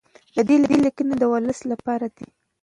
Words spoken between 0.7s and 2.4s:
لیکنې د ولس لپاره دي.